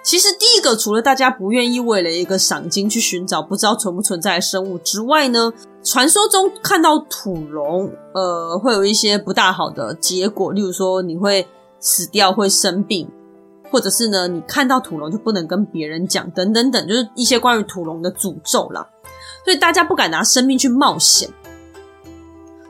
[0.03, 11.47] 其实第一个，除了大家不愿意为了一个赏金去寻找不知道存不存在的生物之外呢，传说中看到土龙，呃，会有一些不大好的结果，例如说你会
[11.79, 13.09] 死掉、会生病，
[13.71, 18.85] 或者是呢，你看到土龙就不能跟别人讲，等等等，就是一些关于土龙的诅咒啦。
[19.45, 21.29] 所以大家不敢拿生命去冒险。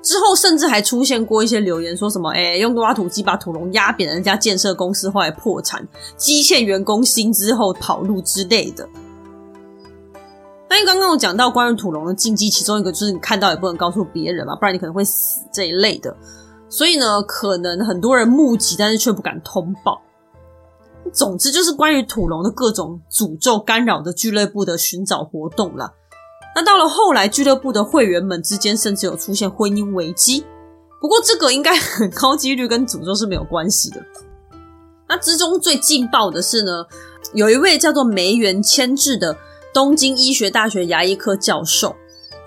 [0.04, 5.88] 之后甚至还出现过一些留言，说什么“诶用挖土机把土龙压扁，人家建设公司后来破产，
[6.18, 8.88] 积欠员工薪资后跑路之类的。”
[10.68, 16.16] 但是刚刚我讲到关于土龙的禁忌，其中一个就是你看到也不能告诉别人嘛，不然你可能会死这一类的。
[16.68, 20.02] 所以呢，可能很多人目击，但是却不敢通报。
[21.14, 25.94] 总之就是关于土龙的各种诅咒干扰的俱乐部的寻找活动啦。
[26.56, 30.46] 那到了后来，俱乐部的会员们之间甚至有出现婚姻危机。
[31.02, 34.02] 不过这个应该很高几率跟诅咒是没有关系的。
[35.10, 36.86] 那之中最劲爆的是呢，
[37.34, 39.36] 有一位叫做梅原谦治的
[39.74, 41.96] 东京医学大学牙医科教授，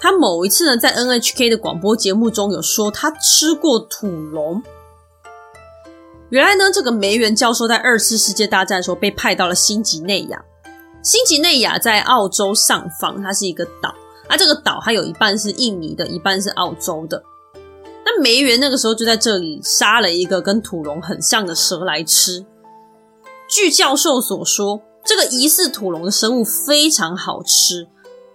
[0.01, 4.63] 他某一次呢在 NHK 的广播节目中有说他吃过土龙。
[6.31, 10.45] 原来呢，这个梅原教授在二次世界大战的时候被派到了新几内亚。
[11.07, 13.95] 新几内亚在澳洲上方，它是一个岛。
[14.27, 17.23] 啊，这个岛它有一半是印尼的，一半是澳洲的。
[18.05, 22.45] 那梅园那个时候就在这里杀了一个跟土龙很像的蛇来吃。
[23.49, 27.87] 据教授所说，这个疑似土龙的生物非常好吃。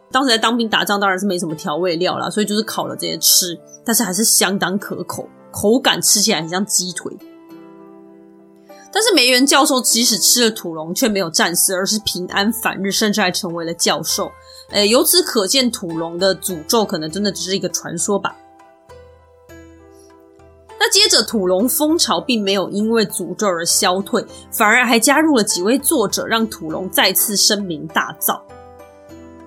[0.10, 7.12] 当时在当兵打仗，当然是没什么调味料啦，所以就是烤了这些吃，但是还是相当可口，口感吃起来很像鸡腿。
[8.94, 14.32] 但是梅原教授即使吃了土龙，却没有战死，而是平安返日，甚至还成为了教授。
[14.72, 18.36] 诶，由此可见，土龙的诅咒可能真的只是一个传说吧。
[20.80, 28.42] 那接着，土龙风潮并没有因为诅咒而消退，反而还加入了几位作者，让土龙再次声名大噪。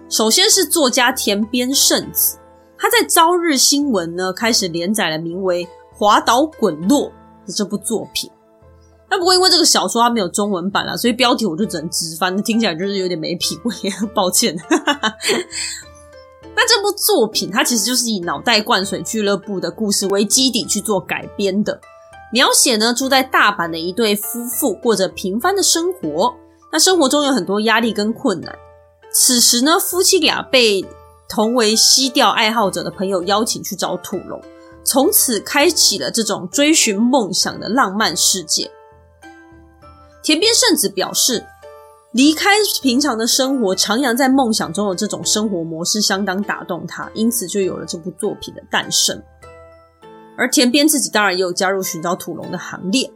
[0.09, 2.39] 首先是作家田边圣子，
[2.79, 7.07] 他在《朝日新闻》呢开始连载了名为《滑倒滚落》
[7.47, 8.31] 的这部作品。
[9.15, 13.73] 那不过因为这个小说它没有中文版啦，所以标题我就只能直翻，听起来就是有点没品味，
[14.13, 14.57] 抱歉。
[16.57, 21.81] 那这部作品它其实就是以脑袋灌水俱乐部的故事为基底去做改编的，
[22.33, 26.35] 描写呢住在大阪的一对夫妇过着平凡的生活，
[26.73, 28.53] 那生活中有很多压力跟困难。
[29.13, 30.85] 此时呢，夫妻俩被
[31.29, 34.41] 同为西钓爱好者的朋友邀请去找土龙，
[34.83, 38.69] 从此开启了这种追寻梦想的浪漫世界。
[40.25, 41.45] 田边圣子表示，
[42.13, 42.49] 离开
[42.81, 49.23] 平常的生活，徜徉在梦想中的这种生活模式相当打动他，因此就有了这部作品的诞生。
[50.39, 53.13] 而田边自己当然也有加入寻找土龙的行列。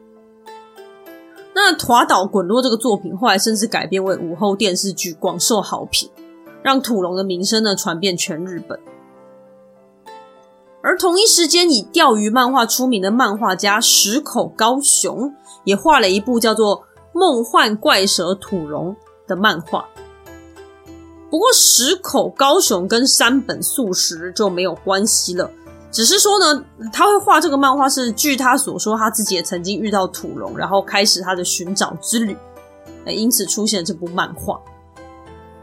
[1.55, 6.11] 那《滑倒滚落》这个作品后来甚至改编为午后电视剧，广受好评，
[6.63, 8.79] 让土龙的名声呢传遍全日本。
[10.81, 16.81] 而同一时间以钓鱼漫画出名的漫画家石口高雄也画了一部叫做
[17.19, 18.95] 《梦幻怪蛇土龙》
[19.29, 19.85] 的漫画。
[21.29, 25.51] 不过石口高雄跟山本素实就没有关系了。
[25.91, 32.37] 只是说呢，他会画这个漫画是据他所说，他自己也曾经遇到土龙，然后开始他的寻找之旅，
[33.07, 34.61] 因此出现这部漫画。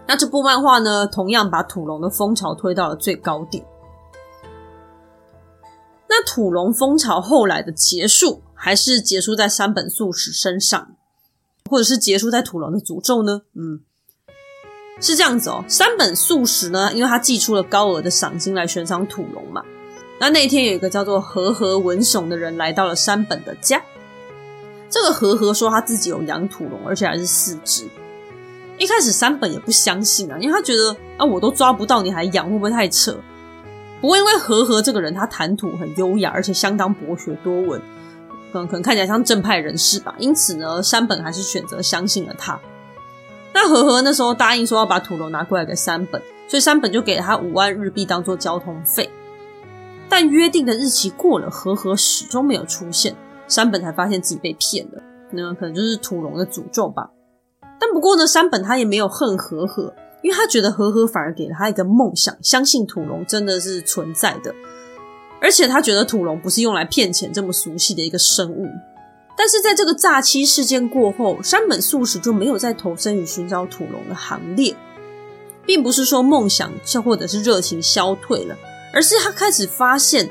[0.08, 3.66] 那这部漫画呢，同样把土龙的风潮推到了最高点。
[6.08, 10.95] 那土龙风潮后来的结束，还是结束在山本素实身上，
[11.76, 13.42] 或者是结束在土龙的诅咒呢？
[13.54, 13.82] 嗯，
[15.02, 15.66] 是这样子哦。
[15.68, 19.62] 山本素实呢，因为他祭出了高额的赏金来悬赏土龙嘛。
[20.22, 23.84] 那那天有一个叫做和和文雄的人来到了山本的家。
[24.90, 27.84] 这个和和说他自己有养土龙，而且还是四只。
[28.78, 33.18] 一开始山本也不相信啊，因为他觉得啊，我都抓不到你还养，会不会太扯？
[34.00, 37.82] 不过因为和和这个人他谈吐很优雅，而且相当博学多闻，
[38.64, 40.16] 可能看起来像正派人士吧。
[40.20, 42.60] 因此呢，山本还是选择相信了他。
[43.54, 49.10] 那和和那时候答应说要把土龙拿过来给山本，所以山本就给了他五万日币当做交通费。
[50.08, 53.16] 但约定的日期过了，和和始终没有出现，
[53.48, 55.02] 山本才发现自己被骗了。
[55.32, 57.10] 那可能就是土龙的诅咒吧。
[57.80, 64.54] 但不过呢，山本他也没有恨和和，因为他觉得和和反而给了他一个梦想，相信土龙真的是存在的。
[65.42, 68.68] 而且他觉得土龙不是用来骗钱这么俗气的一个生物。
[69.38, 74.74] 但是在这个诈欺事件过后，山本素实就没有再投身于寻找土龙的行列，
[75.66, 76.72] 并不是说梦想
[77.04, 78.56] 或者是热情消退了。
[78.94, 80.30] 而是他开始发现，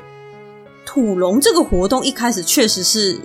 [0.87, 3.19] 土龙这个活动一开始确实是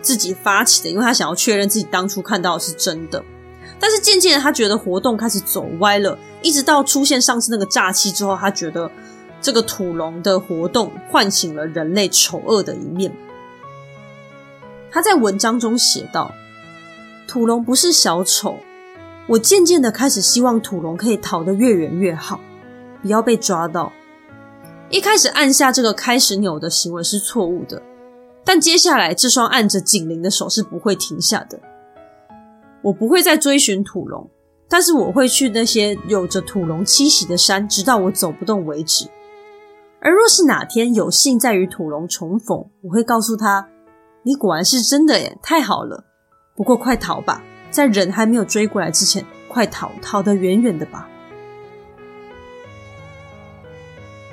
[0.00, 3.20] 自己发起的，因为他想要确认自己当初看到的是真的。
[3.80, 8.88] 但是渐渐的，他觉得活动开始走歪了，一直到出现上次那个诈欺之后，他觉得
[9.44, 13.12] 这个土龙的活动唤醒了人类丑恶的一面。
[14.90, 16.32] 他在文章中写道
[17.28, 18.56] ：“土龙不是小丑，
[19.26, 22.40] 我渐渐的开始希望土龙可以逃得越远越好，
[23.02, 23.92] 不要被抓到。”
[24.88, 27.82] 一开始按下这个开始钮的行为是错误的，
[28.46, 31.60] 但接下来这双按着警铃的手是不会停下的。
[32.80, 34.30] 我不会再追寻土龙，
[34.70, 39.06] 但是我会去那些有着土龙栖息的山，直到我走不动为止。
[40.04, 43.66] 而若是哪天有幸再与土龙重逢，我会告诉他
[44.22, 46.04] ：“你果然是真的耶，太好了！
[46.54, 51.08] 不过快逃吧，在人还没有追过来之前，快逃，逃得远远的吧。”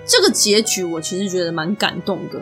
[0.06, 2.41] 这个结局我其实觉得蛮感动的。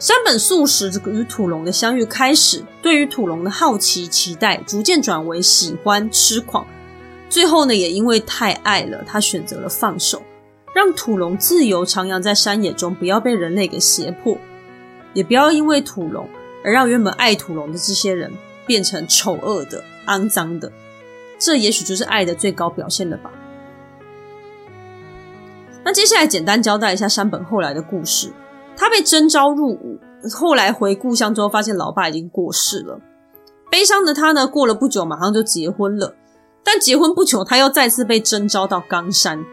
[0.00, 6.66] 山本素实与土龙的相遇开始，对于土龙的好奇、期待，逐渐转为喜欢、痴狂。
[7.30, 10.20] 最后呢，也因为太爱了，他选择了放手，
[10.74, 14.36] 让土龙自由徜徉在山野中，不要被人类给胁迫，
[15.14, 16.28] 也不要因为土龙
[16.64, 18.32] 而让原本爱土龙的这些人
[18.66, 20.70] 变成丑恶的、肮脏的。
[21.38, 23.30] 这也许就是爱的最高表现了吧。
[25.84, 28.32] 那接下来简单交代一下山本后来的故事。
[28.76, 30.00] 他被征召入伍，
[30.32, 32.98] 后来回故乡之后，发现老爸已经过世了。
[33.70, 36.16] 悲伤的他呢，过了不久马上就结婚了。
[36.64, 39.44] 但结婚不久，他又再次被征召到冈山，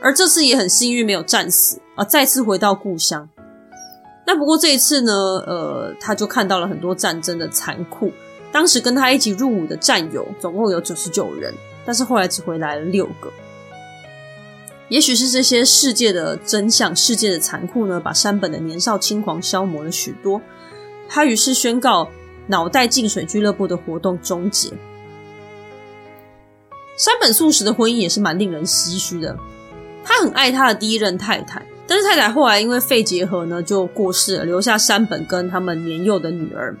[0.00, 3.28] 而这次也很幸运没有战死啊，再次回到故乡。
[4.26, 8.12] 那不过这一次呢，呃，他就看到了很多战争的残酷。
[8.52, 11.52] 当时跟他一起入伍的战友总共有九十九人，
[11.84, 13.32] 但是后来只回来了六个。
[14.88, 20.40] 也许是这些世界的真相、世界的残酷呢，把山本的年少轻狂消磨了许多。
[21.08, 22.08] 他于是宣告
[22.46, 24.70] 脑袋进水俱乐部的活动终结。
[26.96, 29.36] 山本素实的婚姻也是蛮令人唏嘘的。
[30.08, 36.74] 他很爱他的第一任太太，但是太太后来因为肺结核呢就过世了，留下山本跟他们年幼的女儿。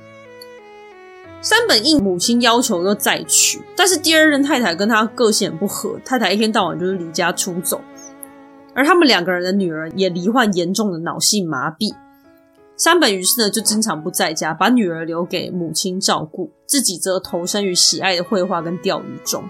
[1.42, 7.82] 山本应母亲要求又再娶，但是第二任太太跟他个性很不合，太太一天到晚就是离家出走。
[8.74, 11.94] 而他们两个人的女儿也罹患严重的脑性麻痹，
[12.78, 19.44] 山本于是呢就经常不在家，把女儿留给母亲照顾，自己则投身于喜爱的绘画跟钓鱼中。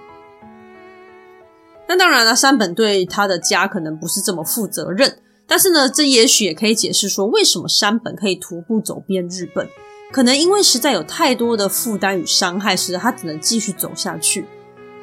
[1.89, 9.67] 那当然了，山本对他的家可能不是这么负责任，但是呢，这也许也可以解释说，为什么山本可以徒步走遍日本，
[10.13, 14.45] 可能因为实在有太多的负担与伤害，使得他只能继续走下去，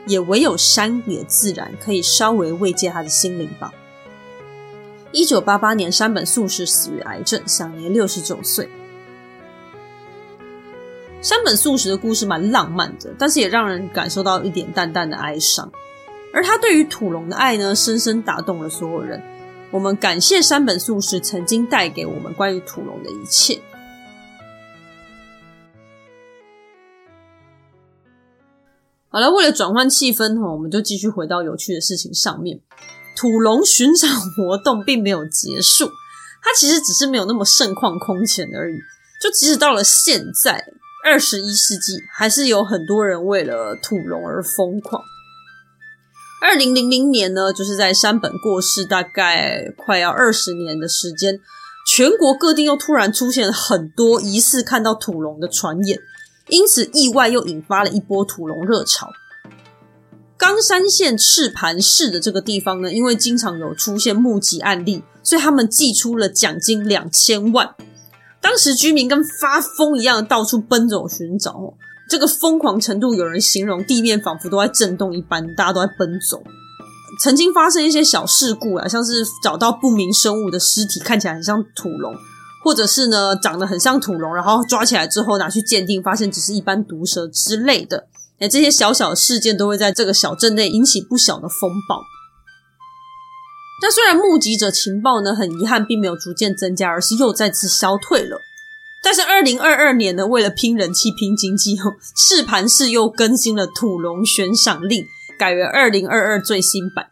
[0.06, 3.74] 也唯有山野自然可以稍微慰藉他的心灵吧。
[5.12, 8.70] 一九八八年，山本素食死于癌症，享年六十九岁。
[11.20, 15.72] 山本素食的故事蛮浪漫的，但是也让人感受到一点淡淡的哀伤。
[16.36, 19.24] 而他对于土龙的爱呢，深深打动了所有人。
[19.72, 23.62] 我们感谢山本素士曾经带给我们关于土龙的一切。
[29.08, 32.60] 好了，为了转换气氛哈，我们就继续回到有趣的事情上面。
[33.16, 35.86] 土龙寻找活动并没有结束，
[36.42, 38.76] 它其实只是没有那么盛况空前而已。
[39.24, 40.66] 就即使到了现在，
[41.06, 45.02] 二十一世纪，还是有很多人为了土龙而疯狂。
[46.42, 51.40] 二零零零年呢，就是在山本过世大概快要二十年的时间，
[51.88, 56.00] 全国各地又突然出现很多疑似看到土龙的传言，
[56.50, 59.10] 因此意外又引发了一波土龙热潮。
[60.38, 67.74] 冈山县赤磐市的这个地方呢，因为经常有出现目击案例，所以他们寄出了奖金两千万。
[68.42, 71.74] 当时居民跟发疯一样，到处奔走寻找。
[72.10, 76.44] 这个疯狂程度，有人形容地面仿佛都在震动一般，大家都在奔走。
[77.22, 82.14] 曾经发生一些小事故啊，像是找到不明生物的尸体，看起来很像土龙，
[82.64, 88.08] 或者是呢长得很像土龙，然后抓起来之后拿去鉴定，发现只是一般毒蛇之类的。
[88.40, 92.02] 哎，这些小小的事件都会在这个小镇内引起不小的风暴。
[93.82, 98.38] 但虽然目击者情报呢，很遗憾并没有逐渐增加，而是又再次消退了。
[99.06, 101.78] 但是二零二二年呢，为了拼人气、拼经济，
[102.16, 105.06] 赤磐市又更新了土龙悬赏令，
[105.38, 107.06] 改为二零二二最新版。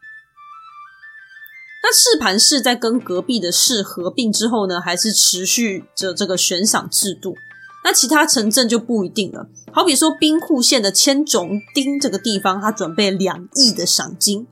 [1.83, 7.35] 那赤磐市在跟隔壁的市合并之后呢，还是持续着这个悬赏制度。
[7.83, 14.47] 那其他城镇就不一定了，好比说兵库县的千种町这个地方，他准备两亿的赏金；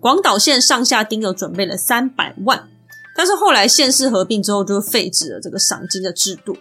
[0.00, 2.70] 广岛县上下町又准备了三百万。
[3.14, 6.56] 但是后来县市合并之后，就废止了这个赏金的制度。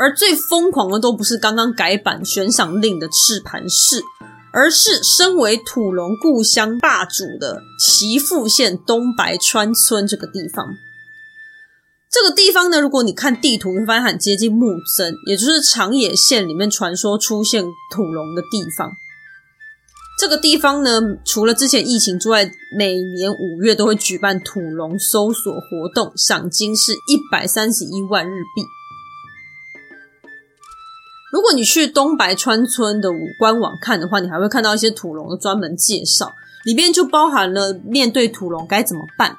[0.00, 4.02] 而最疯狂的都不是刚刚改版悬赏令的赤磐市，
[4.50, 10.74] 而是身为土龙故乡霸主的岐阜县东白川村这个地方。
[12.10, 17.62] 这个地方呢，如果你看地图，你会发现很接近木曾，也就是长野县里面传说出现
[17.94, 18.90] 土龙的地方。
[20.18, 28.79] 这个地方呢，除了之前疫情之外，每年五月都会举办土龙搜索活动，赏金是一百三十一万日币。
[31.32, 33.08] 如果你去东白川村的
[33.38, 36.32] 官网看的话，你还会看到一些土龙的专门介绍，
[36.64, 39.36] 里面就包含了面对土龙该怎么办。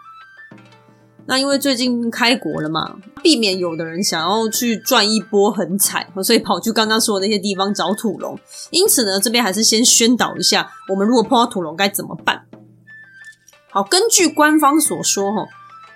[1.28, 8.38] 那因为最近开国了嘛，避免有的人想要去赚一波横财，所以跑去刚刚说的那些地方找土龙。
[8.72, 12.46] 因此呢，这边还是先宣导一下，我们如果碰到土龙该怎么办。
[13.70, 15.46] 好，根据官方所说，哈，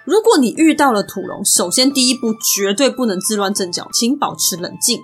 [0.05, 5.01] 如果你遇到了土龙，首先第一步绝对不能自乱阵脚，请保持冷静，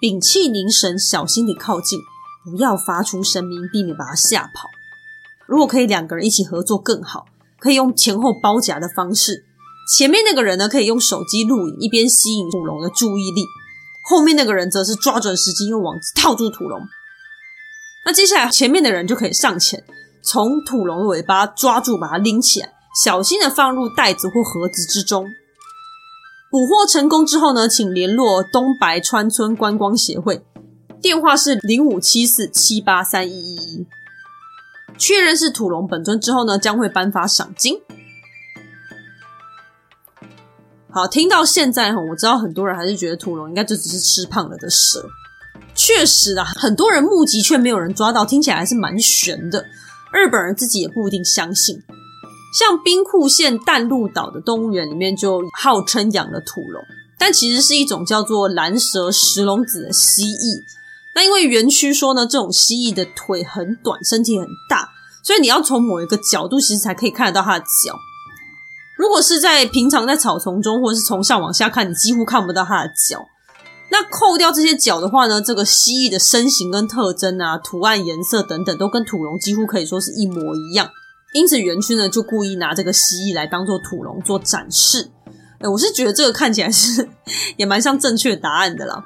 [0.00, 1.98] 屏气凝神，小心地靠近，
[2.44, 4.68] 不要发出声音，避免把它吓跑。
[5.46, 7.26] 如果可以，两个人一起合作更好，
[7.58, 9.44] 可以用前后包夹的方式。
[9.96, 13.42] 前面那个人呢，可以用手机录影，一边吸引土龙的注意力；
[14.08, 16.80] 后面那个人则是抓准时机，用网子套住土龙。
[18.04, 19.82] 那接下来，前面的人就可以上前，
[20.22, 22.72] 从土龙的尾巴抓住，把它拎起来，
[23.02, 25.26] 小心的放入袋子或盒子之中。
[26.50, 30.42] 捕获成功之后呢，请联络东白川村观光协会，
[31.02, 33.86] 电话是零五七四七八三一一一。
[34.96, 37.78] 确认是土龙本尊之后呢，将会颁发赏金。
[40.90, 45.06] 好，听到现在哈，我知道很多人还是觉得土龙应该就只是吃胖了的蛇。
[45.74, 49.66] 确实啊，很多人目击却没有人抓到，听起来还是蛮悬的。
[50.12, 51.80] 日本人自己也不一定相信。
[52.52, 56.82] 像兵库县淡路岛的动物园里面就号称养了土龙，
[57.18, 60.62] 但其实是一种叫做蓝蛇石龙子的蜥蜴。
[61.14, 64.88] 那因为园区说呢，这种蜥蜴的腿很短，身体很大，
[65.22, 67.98] 所以你要从某一个角度其实才可以看得到它的脚。
[68.96, 73.26] 如果是在平常在草丛中，或者是从上往下看，你几乎看不到它的脚。
[73.90, 80.90] 那扣掉这些脚的话呢，这个蜥蜴的身形跟特征啊、图案、颜色等等，都跟土龙几乎可以说是一模一样。
[81.38, 85.10] 因此，园区呢就故意拿这个蜥蜴来当做土龙做展示。
[85.60, 87.08] 哎，我是觉得这个看起来是
[87.56, 89.04] 也蛮像正确答案的啦。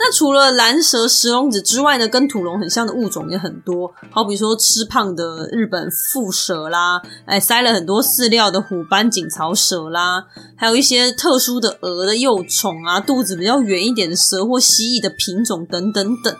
[0.00, 10.26] 那除了蓝蛇石龙子之外呢，跟土龙很像的物种也很多，好比说吃胖的日本腹蛇啦，哎，塞了很多饲料的虎斑锦草蛇啦，
[10.56, 16.36] 还有一些特殊的鹅的幼虫啊，肚子比较圆一点的蛇或蜥蜴的品种等等等，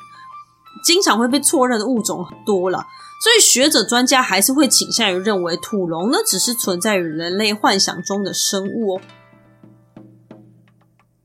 [0.82, 2.86] 经常会被错认的物种很多了。
[3.20, 9.00] 所以学者专家还是会倾向于认为土龙呢，只是存在于人类幻想中的生物哦。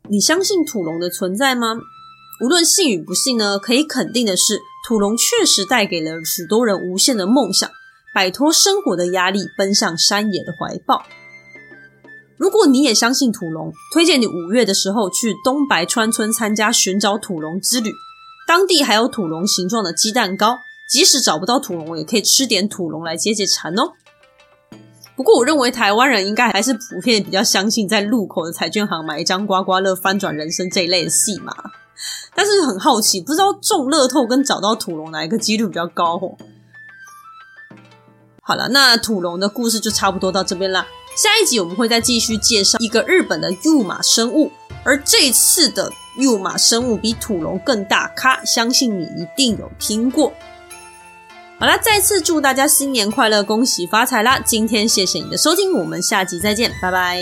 [0.09, 1.75] 你相信土龙的存在吗？
[2.43, 7.69] 无论信与不信呢，可以肯定的是，土龙确实带给了许多人无限的梦想，
[8.13, 11.03] 摆脱生活的压力，奔向山野的怀抱。
[12.37, 17.91] 如果你也相信土龙，推荐你五月的时候去东白川村参加寻找土龙之旅，
[18.47, 20.59] 当地还有土龙形状的鸡蛋糕。
[20.85, 23.93] 即使找不到土龙，也可以吃点土龙来解解馋哦。
[25.15, 31.55] 不过，我认为台湾人应该还是普遍比较相信在路口的彩券行买一张刮刮乐翻转人生这一类的戏码。
[32.35, 36.37] 但是很好奇，不知道中乐透跟找到土龙哪一个几率比较高哦？
[38.43, 40.85] 好了，那土龙的故事就差不多到这边啦。
[41.15, 44.51] 下一集我们会再继续介绍一个日本的 UMA 生物，
[44.83, 50.34] 而这次的 UMA 生物比土龙更大咖，相信你一定有听过。
[51.59, 54.38] 好啦，再次祝大家新年快乐，恭喜发财啦！
[54.39, 57.22] 今天谢谢你的收听，我们下集再见，拜拜。